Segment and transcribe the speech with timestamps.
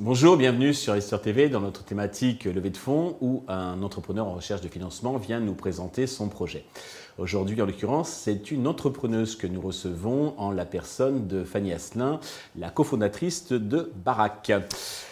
[0.00, 4.34] Bonjour, bienvenue sur Investor TV dans notre thématique levée de fonds où un entrepreneur en
[4.34, 6.64] recherche de financement vient nous présenter son projet.
[7.18, 12.20] Aujourd'hui, en l'occurrence, c'est une entrepreneuse que nous recevons en la personne de Fanny Asselin,
[12.56, 14.52] la cofondatrice de Barack.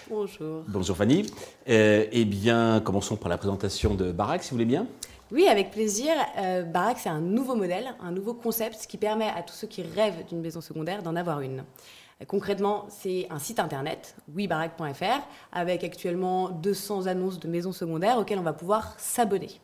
[0.08, 0.62] Bonjour.
[0.66, 1.26] Bonjour Fanny.
[1.68, 4.86] Euh, eh bien, commençons par la présentation de Barack, si vous voulez bien.
[5.32, 6.12] Oui, avec plaisir.
[6.38, 9.82] Euh, Barack, c'est un nouveau modèle, un nouveau concept qui permet à tous ceux qui
[9.82, 11.64] rêvent d'une maison secondaire d'en avoir une.
[12.28, 18.42] Concrètement, c'est un site internet, webarack.fr, avec actuellement 200 annonces de maisons secondaires auxquelles on
[18.42, 19.60] va pouvoir s'abonner.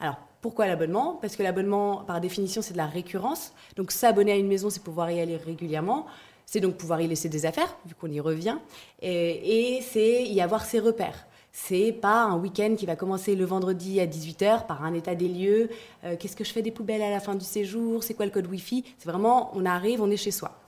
[0.00, 1.18] Alors, pourquoi l'abonnement?
[1.22, 3.52] Parce que l'abonnement, par définition, c'est de la récurrence.
[3.76, 6.06] Donc, s'abonner à une maison, c'est pouvoir y aller régulièrement.
[6.46, 8.58] C'est donc pouvoir y laisser des affaires, vu qu'on y revient.
[9.00, 11.26] Et, c'est y avoir ses repères.
[11.58, 15.26] C'est pas un week-end qui va commencer le vendredi à 18h par un état des
[15.26, 15.70] lieux.
[16.04, 18.04] Euh, qu'est-ce que je fais des poubelles à la fin du séjour?
[18.04, 18.84] C'est quoi le code Wi-Fi?
[18.98, 20.60] C'est vraiment, on arrive, on est chez soi.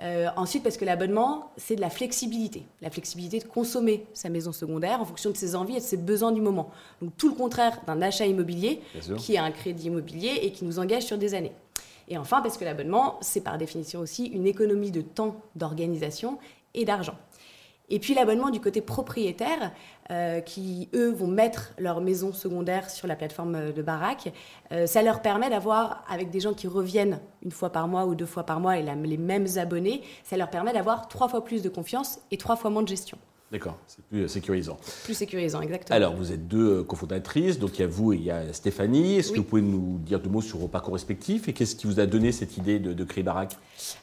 [0.00, 2.64] Euh, ensuite, parce que l'abonnement, c'est de la flexibilité.
[2.80, 5.98] La flexibilité de consommer sa maison secondaire en fonction de ses envies et de ses
[5.98, 6.70] besoins du moment.
[7.02, 8.80] Donc tout le contraire d'un achat immobilier
[9.18, 11.52] qui est un crédit immobilier et qui nous engage sur des années.
[12.08, 16.38] Et enfin, parce que l'abonnement, c'est par définition aussi une économie de temps, d'organisation
[16.72, 17.16] et d'argent.
[17.90, 19.72] Et puis l'abonnement du côté propriétaire,
[20.10, 24.32] euh, qui eux vont mettre leur maison secondaire sur la plateforme de baraque,
[24.72, 28.14] euh, ça leur permet d'avoir, avec des gens qui reviennent une fois par mois ou
[28.14, 31.62] deux fois par mois et les mêmes abonnés, ça leur permet d'avoir trois fois plus
[31.62, 33.18] de confiance et trois fois moins de gestion.
[33.50, 34.78] D'accord, c'est plus sécurisant.
[35.02, 35.96] Plus sécurisant, exactement.
[35.96, 39.16] Alors, vous êtes deux cofondatrices, donc il y a vous et il y a Stéphanie.
[39.16, 41.88] Est-ce que vous pouvez nous dire deux mots sur vos parcours respectifs et qu'est-ce qui
[41.88, 43.56] vous a donné cette idée de, créer Barack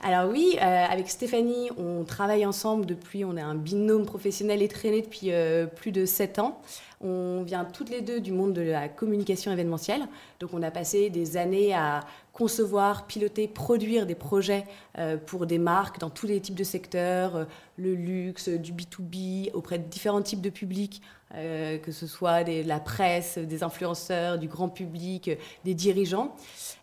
[0.03, 4.68] Alors oui, euh, avec Stéphanie, on travaille ensemble depuis, on est un binôme professionnel et
[4.68, 6.59] traîné depuis euh, plus de sept ans.
[7.00, 10.08] On vient toutes les deux du monde de la communication événementielle.
[10.40, 12.00] Donc on a passé des années à
[12.34, 14.66] concevoir, piloter, produire des projets
[14.98, 17.45] euh, pour des marques dans tous les types de secteurs, euh,
[17.78, 21.02] le luxe, du B2B, auprès de différents types de publics,
[21.35, 25.29] euh, que ce soit de la presse, des influenceurs, du grand public,
[25.66, 26.35] des dirigeants.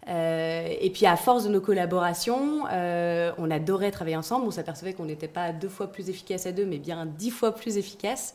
[0.06, 4.46] et puis à force de nos collaborations, on adorait travailler ensemble.
[4.46, 7.52] On s'apercevait qu'on n'était pas deux fois plus efficace à deux, mais bien dix fois
[7.52, 8.34] plus efficace.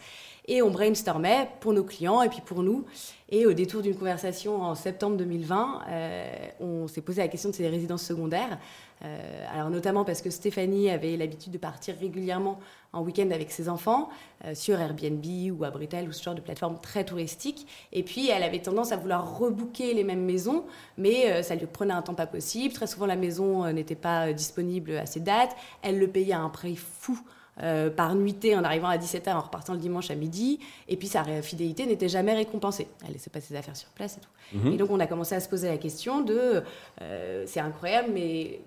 [0.52, 2.84] Et on brainstormait pour nos clients et puis pour nous.
[3.30, 7.56] Et au détour d'une conversation en septembre 2020, euh, on s'est posé la question de
[7.56, 8.58] ces résidences secondaires.
[9.06, 12.60] Euh, alors notamment parce que Stéphanie avait l'habitude de partir régulièrement
[12.94, 14.10] en week-end avec ses enfants
[14.44, 15.24] euh, sur Airbnb
[15.56, 17.68] ou à Britel ou ce genre de plateforme très touristique.
[17.94, 20.66] Et puis elle avait tendance à vouloir rebooker les mêmes maisons,
[20.98, 22.74] mais ça lui prenait un temps pas possible.
[22.74, 25.56] Très souvent la maison n'était pas disponible à ces dates.
[25.84, 27.20] Elle le payait à un prix fou
[27.62, 30.60] euh, par nuitée en arrivant à 17h, en repartant le dimanche à midi.
[30.88, 32.88] Et puis sa fidélité n'était jamais récompensée.
[33.06, 34.60] Elle laissait pas ses affaires sur place et tout.
[34.60, 34.74] Mhm.
[34.74, 36.64] Et donc on a commencé à se poser la question de,
[37.02, 38.62] euh, c'est incroyable, mais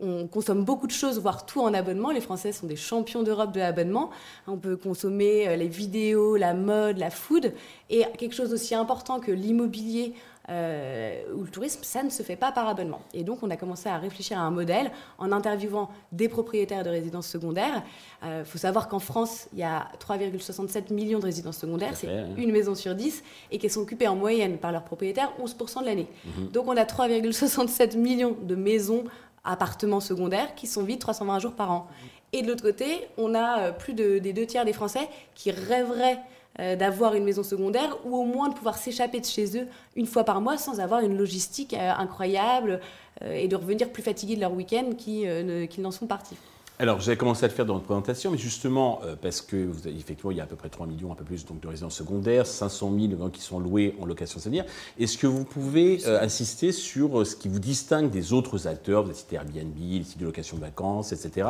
[0.00, 2.10] on consomme beaucoup de choses, voire tout en abonnement.
[2.10, 4.10] Les Français sont des champions d'Europe de l'abonnement.
[4.46, 7.52] On peut consommer euh, les vidéos, la mode, la food.
[7.90, 10.14] Et quelque chose aussi important que l'immobilier
[10.50, 13.02] euh, ou le tourisme, ça ne se fait pas par abonnement.
[13.12, 16.88] Et donc, on a commencé à réfléchir à un modèle en interviewant des propriétaires de
[16.88, 17.82] résidences secondaires.
[18.22, 22.08] Il euh, faut savoir qu'en France, il y a 3,67 millions de résidences secondaires, c'est
[22.38, 25.84] une maison sur 10, et qu'elles sont occupées en moyenne par leurs propriétaires 11% de
[25.84, 26.08] l'année.
[26.24, 26.48] Mhm.
[26.48, 29.04] Donc, on a 3,67 millions de maisons,
[29.48, 31.86] appartements secondaires qui sont vides 320 jours par an.
[32.32, 35.50] Et de l'autre côté, on a euh, plus de, des deux tiers des Français qui
[35.50, 36.18] rêveraient
[36.60, 39.66] euh, d'avoir une maison secondaire ou au moins de pouvoir s'échapper de chez eux
[39.96, 42.80] une fois par mois sans avoir une logistique euh, incroyable
[43.24, 46.36] et de revenir plus fatigués de leur week-end qu'ils n'en sont partis.
[46.78, 50.30] Alors, avez commencé à le faire dans votre présentation, mais justement, parce que vous effectivement,
[50.30, 52.46] il y a à peu près 3 millions, un peu plus donc, de résidences secondaires,
[52.46, 54.64] 500 000 qui sont loués en location saisonnière.
[54.98, 59.02] Est-ce que vous pouvez insister sur ce qui vous distingue des autres acteurs?
[59.02, 61.48] Vous avez cité Airbnb, les sites de location de vacances, etc.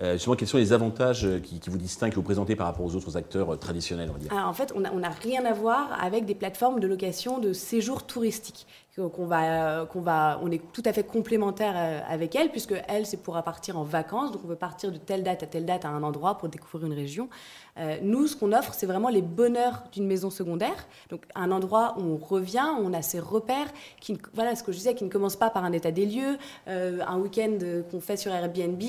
[0.00, 2.84] Euh, justement, quels sont les avantages euh, qui, vous distinguent, que vous présentez par rapport
[2.84, 4.32] aux autres acteurs euh, traditionnels on va dire?
[4.32, 8.66] En fait, on n'a rien à voir avec des plateformes de location de séjours touristiques.
[8.94, 13.22] Qu'on va, qu'on va, on est tout à fait complémentaire avec elles, puisque elles, c'est
[13.22, 14.32] pour partir en vacances.
[14.32, 16.86] Donc, on veut partir de telle date à telle date à un endroit pour découvrir
[16.86, 17.30] une région.
[18.02, 20.86] Nous, ce qu'on offre, c'est vraiment les bonheurs d'une maison secondaire.
[21.08, 23.68] Donc, un endroit où on revient, on a ses repères,
[24.00, 26.36] qui, voilà ce que je disais, qui ne commence pas par un état des lieux.
[26.66, 27.58] un week-end
[27.90, 28.82] qu'on fait sur Airbnb,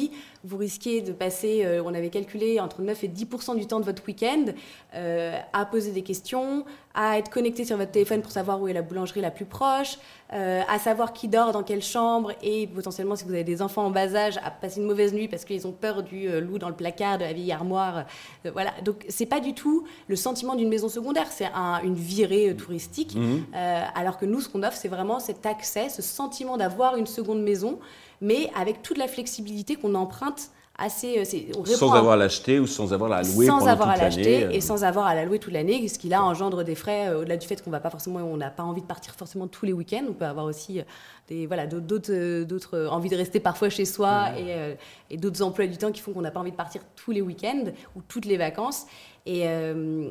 [0.44, 3.85] vous risquez de passer, euh, on avait calculé, entre 9 et 10% du temps de
[3.85, 4.45] votre week-end
[4.94, 8.74] euh, à poser des questions, à être connecté sur votre téléphone pour savoir où est
[8.74, 9.97] la boulangerie la plus proche,
[10.33, 13.86] euh, à savoir qui dort dans quelle chambre et potentiellement si vous avez des enfants
[13.86, 16.57] en bas âge à passer une mauvaise nuit parce qu'ils ont peur du euh, loup
[16.57, 18.06] dans le placard, de la vieille armoire.
[18.45, 18.81] Euh, voilà.
[18.83, 21.49] Donc c'est pas du tout le sentiment d'une maison secondaire, c'est
[21.83, 23.15] une virée touristique.
[23.15, 23.43] Mhm.
[23.53, 27.41] alors que nous, ce qu'on offre, c'est vraiment cet accès, ce sentiment d'avoir une seconde
[27.41, 27.79] maison,
[28.21, 31.19] mais avec toute la flexibilité qu'on emprunte assez.
[31.19, 34.41] Euh, sans avoir à l'acheter ou sans avoir à la louer sans avoir à l'acheter
[34.41, 34.61] et euh.
[34.61, 37.37] sans avoir à la louer toute l'année, ce qui là engendre des frais euh, au-delà
[37.37, 39.73] du fait qu'on va pas forcément, on n'a pas envie de partir forcément tous les
[39.73, 40.05] week-ends.
[40.09, 40.81] On peut avoir aussi
[41.27, 44.75] des voilà d'autres d'autres envies de rester parfois chez soi et,
[45.09, 47.21] et d'autres emplois du temps qui font qu'on n'a pas envie de partir tous les
[47.21, 47.65] week-ends
[47.95, 48.85] ou toutes les vacances.
[49.25, 49.43] Et,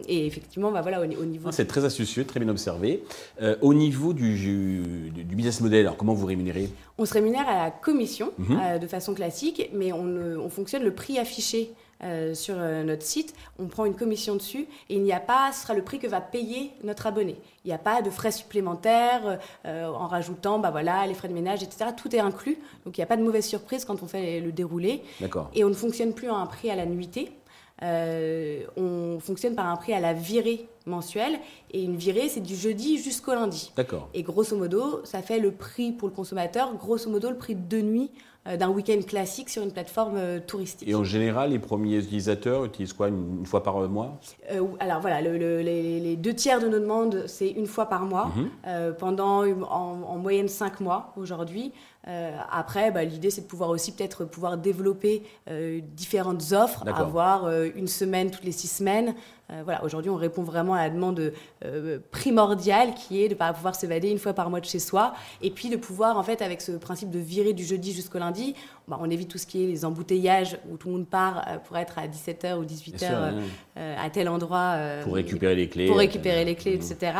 [0.09, 1.49] et, effectivement, bah voilà, au, niveau.
[1.49, 3.03] Ah, c'est très astucieux, très bien observé.
[3.61, 6.71] au niveau du, du, business model, alors comment vous rémunérez?
[6.97, 8.79] On se rémunère à la commission mhm.
[8.81, 10.07] de façon classique, mais on,
[10.41, 11.73] on fonctionne le prix affiché
[12.05, 15.53] euh, sur euh, notre site, on prend une commission dessus et il n'y a pas,
[15.53, 17.37] ce sera le prix que va payer notre abonné.
[17.65, 21.33] Il n'y a pas de frais supplémentaires euh, en rajoutant bah voilà, les frais de
[21.33, 21.91] ménage, etc.
[21.97, 24.51] Tout est inclus, donc il n'y a pas de mauvaise surprise quand on fait le
[24.51, 25.03] déroulé.
[25.55, 27.31] Et on ne fonctionne plus à un prix à la nuitée.
[27.83, 31.39] On fonctionne par un prix à la virée mensuelle.
[31.71, 33.73] Et une virée, c'est du jeudi jusqu'au lundi.
[33.77, 34.09] D'accord.
[34.15, 37.61] Et grosso modo, ça fait le prix pour le consommateur, grosso modo, le prix de
[37.61, 38.11] deux nuits
[38.49, 40.89] euh, d'un week-end classique sur une plateforme euh, touristique.
[40.89, 44.19] Et en général, les premiers utilisateurs utilisent quoi une, fois par mois?
[44.51, 48.95] Euh, Alors voilà, les, deux tiers de nos demandes, c'est une fois par mois, mhm.
[48.99, 51.73] pendant en, moyenne cinq mois aujourd'hui.
[52.51, 55.23] après, bah, l'idée, c'est de pouvoir aussi peut-être pouvoir développer
[55.95, 59.15] différentes offres, avoir une semaine toutes les six semaines,
[59.65, 61.33] voilà, aujourd'hui, on répond vraiment à la demande
[61.65, 65.51] euh, primordiale qui est de pouvoir s'évader une fois par mois de chez soi et
[65.51, 68.55] puis de pouvoir, en fait, avec ce principe de virer du jeudi jusqu'au lundi,
[68.89, 71.59] bah, on évite tout ce qui est les embouteillages où tout le monde part euh,
[71.59, 73.33] pour être à 17h ou 18h
[73.77, 74.77] à tel endroit.
[75.05, 75.87] pour récupérer les clés.
[75.87, 77.13] Pour récupérer les clés, etc.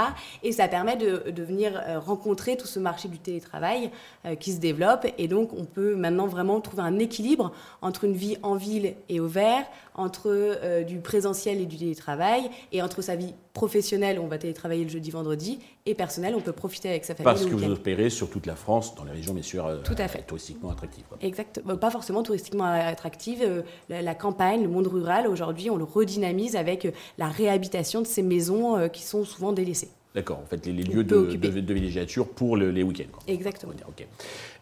[0.43, 3.91] Et ça permet de, de venir rencontrer tout ce marché du télétravail
[4.39, 5.07] qui se développe.
[5.19, 9.19] Et donc, on peut maintenant vraiment trouver un équilibre entre une vie en ville et
[9.21, 9.65] au vert,
[9.95, 14.91] entre du présentiel et du télétravail et entre sa vie professionnelle, on va télétravailler le
[14.91, 17.25] jeudi, vendredi, et personnelle, on peut profiter avec sa famille.
[17.25, 19.95] Parce que vous opérez sur toute la France, dans les régions, bien sûr, euh, Tout
[19.99, 20.23] à fait.
[20.23, 21.05] touristiquement attractives.
[21.21, 21.52] Exactement.
[21.61, 23.43] Pas forcément touristiquement attractives.
[23.43, 28.07] Euh, la, campagne, le monde rural, aujourd'hui, on le redynamise avec euh, la réhabilitation de
[28.07, 29.91] ces maisons qui sont souvent délaissées.
[30.15, 33.19] D'accord, en fait, les, lieux de, de, villégiature pour les week-ends.
[33.27, 33.73] Exactement.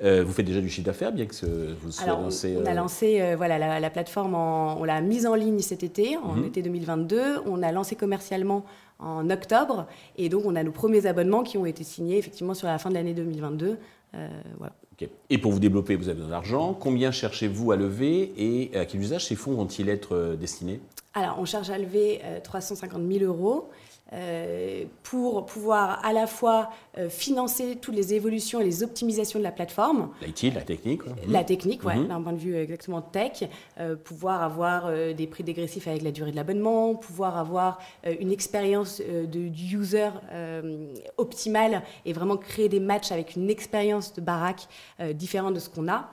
[0.02, 1.34] Euh, vous faites déjà du chiffre d'affaires, bien que
[1.82, 5.34] vous soyez lancé On, a euh, lancé euh, voilà, la, plateforme, on l'a mise en
[5.34, 6.44] ligne cet été, en mhm.
[6.46, 7.42] été 2022.
[7.46, 8.64] On a lancé commercialement
[9.00, 9.86] en octobre.
[10.18, 12.88] Et donc, on a nos premiers abonnements qui ont été signés effectivement sur la fin
[12.90, 13.76] de l'année 2022.
[14.12, 14.74] Voilà.
[15.30, 16.74] Et pour vous développer, vous avez besoin d'argent.
[16.74, 20.80] Combien cherchez-vous à lever et à quel usage ces fonds vont-ils être destinés?
[21.14, 23.70] Alors, on cherche à lever 350 000 euros.
[24.12, 29.44] Euh, pour pouvoir à la fois euh, financer toutes les évolutions et les optimisations de
[29.44, 30.10] la plateforme.
[30.20, 31.02] L'IT, la technique.
[31.28, 32.08] La technique, ouais, mhm.
[32.08, 33.44] d'un point de vue exactement tech.
[33.78, 39.00] Euh, pouvoir avoir des prix dégressifs avec la durée de l'abonnement, pouvoir avoir une expérience
[39.00, 40.08] de, du user
[41.16, 44.66] optimale et vraiment créer des matchs avec une expérience de baraque
[45.14, 46.10] différente de ce qu'on a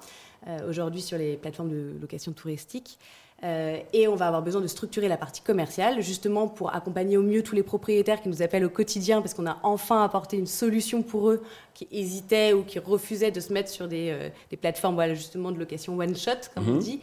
[0.67, 2.99] aujourd'hui sur les plateformes de location touristique.
[3.43, 7.21] Euh, et on va avoir besoin de structurer la partie commerciale, justement pour accompagner au
[7.21, 10.47] mieux tous les propriétaires qui nous appellent au quotidien, parce qu'on a enfin apporté une
[10.47, 11.43] solution pour eux
[11.75, 15.59] qui hésitaient ou qui refusaient de se mettre sur des, euh, plateformes voilà, justement de
[15.59, 16.79] location one-shot, comme on mhm.
[16.79, 16.99] dit,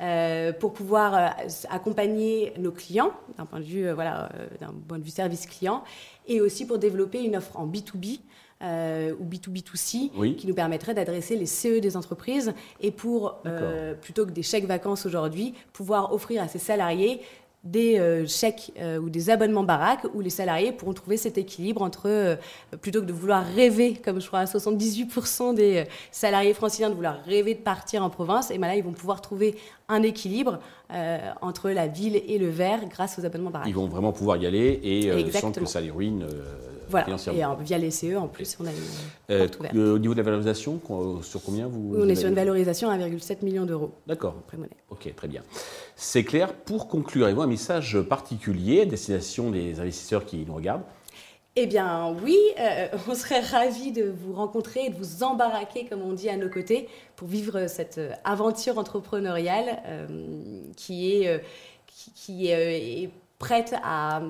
[0.00, 1.34] euh, pour pouvoir
[1.68, 5.84] accompagner nos clients d'un point de vue, voilà, d'un point de vue service client,
[6.26, 8.20] et aussi pour développer une offre en B2B
[8.62, 14.24] euh, ou B2B2C qui nous permettrait d'adresser les CE des entreprises et pour, euh, plutôt
[14.24, 17.20] que des chèques vacances aujourd'hui, pouvoir offrir à ses salariés
[17.64, 22.38] des euh, chèques ou des abonnements baraques où les salariés pourront trouver cet équilibre entre,
[22.80, 27.22] plutôt que de vouloir rêver, comme je crois à 78% des salariés franciliens, de vouloir
[27.24, 29.56] rêver de partir en province, et bien là, ils vont pouvoir trouver
[29.88, 30.60] un équilibre
[31.40, 33.68] entre la ville et le vert grâce aux abonnements baraques.
[33.68, 36.26] Ils vont vraiment pouvoir y aller et sans que ça les ruine
[36.88, 38.76] voilà, et via les CE en plus, on a une
[39.30, 40.80] euh, euh, Au niveau de la valorisation,
[41.22, 43.92] sur combien vous, On est sur une valorisation à 1,7 million d'euros.
[44.06, 44.36] D'accord.
[44.90, 45.42] Ok, très bien.
[45.96, 46.52] C'est clair.
[46.52, 50.84] Pour conclure, avez-vous un message particulier à destination des investisseurs qui nous regardent?
[51.56, 56.02] Eh bien oui, euh, on serait ravis de vous rencontrer et de vous embarraquer, comme
[56.02, 59.80] on dit, à nos côtés pour vivre cette aventure entrepreneuriale
[60.76, 61.40] qui est,
[61.86, 64.22] qui, est prête à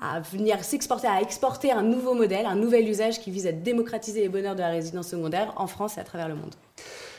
[0.00, 4.20] à venir s'exporter, à exporter un nouveau modèle, un nouvel usage qui vise à démocratiser
[4.20, 6.54] les bonheurs de la résidence secondaire en France et à travers le monde.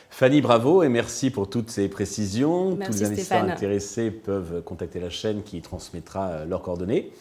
[0.09, 2.75] Fanny, bravo et merci pour toutes ces précisions.
[2.75, 7.11] Tous les investisseurs intéressés peuvent contacter la chaîne qui transmettra leurs coordonnées.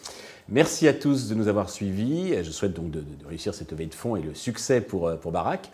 [0.51, 2.33] Merci à tous de nous avoir suivis.
[2.43, 5.69] Je souhaite donc de, réussir cette levée de fonds et le succès pour, pour Barak.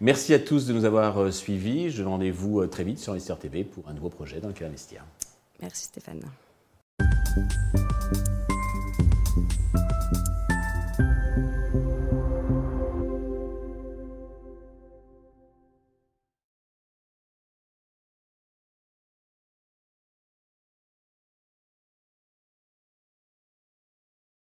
[0.00, 1.90] Merci à tous de nous avoir suivis.
[1.90, 5.04] Je donne rendez-vous très vite sur Investir TV pour un nouveau projet dans lequel investir.
[5.60, 6.22] Merci Stéphane.